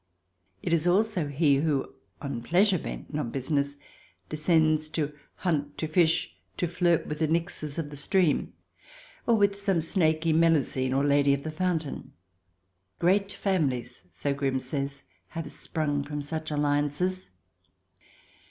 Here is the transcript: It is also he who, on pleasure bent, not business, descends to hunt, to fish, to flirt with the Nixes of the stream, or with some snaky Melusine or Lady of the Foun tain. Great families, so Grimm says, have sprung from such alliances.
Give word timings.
It 0.63 0.73
is 0.73 0.87
also 0.87 1.27
he 1.27 1.57
who, 1.57 1.93
on 2.23 2.41
pleasure 2.41 2.79
bent, 2.79 3.13
not 3.13 3.31
business, 3.31 3.77
descends 4.29 4.89
to 4.89 5.13
hunt, 5.35 5.77
to 5.77 5.87
fish, 5.87 6.33
to 6.57 6.67
flirt 6.67 7.05
with 7.05 7.19
the 7.19 7.27
Nixes 7.27 7.77
of 7.77 7.91
the 7.91 7.95
stream, 7.95 8.51
or 9.27 9.35
with 9.35 9.55
some 9.61 9.79
snaky 9.79 10.33
Melusine 10.33 10.91
or 10.91 11.03
Lady 11.05 11.35
of 11.35 11.43
the 11.43 11.51
Foun 11.51 11.77
tain. 11.77 12.13
Great 12.97 13.31
families, 13.31 14.01
so 14.11 14.33
Grimm 14.33 14.59
says, 14.59 15.03
have 15.27 15.51
sprung 15.51 16.03
from 16.03 16.23
such 16.23 16.49
alliances. 16.49 17.29